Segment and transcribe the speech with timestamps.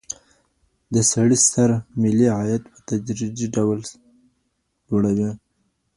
[0.93, 1.69] د سړي سر
[2.01, 3.79] ملي عايد په تدريجي ډول
[4.87, 5.31] لوړيږي.